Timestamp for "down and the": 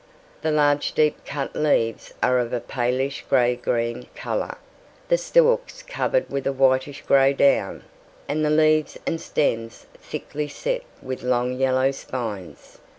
7.33-8.49